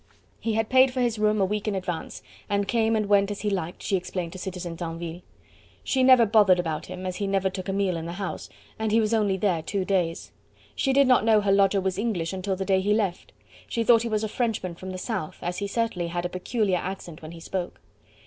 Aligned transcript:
He 0.39 0.53
had 0.53 0.67
paid 0.67 0.89
for 0.91 0.99
his 0.99 1.19
room, 1.19 1.39
a 1.39 1.45
week 1.45 1.67
in 1.67 1.75
advance, 1.75 2.23
and 2.49 2.67
came 2.67 2.95
and 2.95 3.05
went 3.07 3.29
as 3.29 3.41
he 3.41 3.51
liked, 3.51 3.83
she 3.83 3.95
explained 3.95 4.31
to 4.33 4.39
Citizen 4.39 4.75
Tinville. 4.75 5.21
She 5.83 6.01
never 6.01 6.25
bothered 6.25 6.59
about 6.59 6.87
him, 6.87 7.05
as 7.05 7.17
he 7.17 7.27
never 7.27 7.51
took 7.51 7.69
a 7.69 7.71
meal 7.71 7.95
in 7.97 8.07
the 8.07 8.13
house, 8.13 8.49
and 8.79 8.91
he 8.91 8.99
was 8.99 9.13
only 9.13 9.37
there 9.37 9.61
two 9.61 9.85
days. 9.85 10.31
She 10.75 10.91
did 10.91 11.05
not 11.05 11.23
know 11.23 11.41
her 11.41 11.51
lodger 11.51 11.79
was 11.81 11.99
English 11.99 12.33
until 12.33 12.55
the 12.55 12.65
day 12.65 12.81
he 12.81 12.95
left. 12.95 13.31
She 13.67 13.83
thought 13.83 14.01
he 14.01 14.09
was 14.09 14.23
a 14.23 14.27
Frenchman 14.27 14.73
from 14.73 14.89
the 14.89 14.97
South, 14.97 15.37
as 15.43 15.59
he 15.59 15.67
certainly 15.67 16.07
had 16.07 16.25
a 16.25 16.29
peculiar 16.29 16.77
accent 16.77 17.21
when 17.21 17.33
he 17.33 17.39
spoke. 17.39 17.79